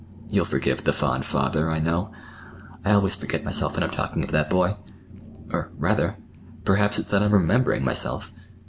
[0.31, 2.09] You'll forgive 'the fond father,' I know.
[2.83, 6.15] I always forget myself when I'm talking of that boy—or, rather
[6.65, 8.31] perhaps it's that I'm remembering myself.